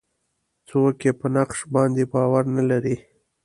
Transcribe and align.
څوک 0.67 0.95
یې 1.05 1.11
په 1.19 1.27
نقش 1.35 1.59
باندې 1.73 2.03
باور 2.11 2.43
نه 2.55 2.63
لري. 2.69 2.95